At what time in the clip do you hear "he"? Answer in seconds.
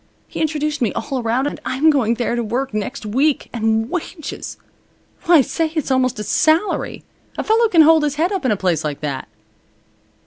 0.27-0.41